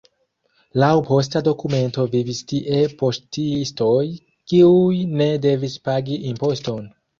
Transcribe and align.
Laŭ 0.83 0.87
posta 1.09 1.41
dokumento 1.47 2.05
vivis 2.13 2.39
tie 2.53 2.81
paŝtistoj, 3.03 3.93
kiuj 4.55 4.99
ne 5.23 5.31
devis 5.47 5.79
pagi 5.91 6.21
imposton. 6.35 6.93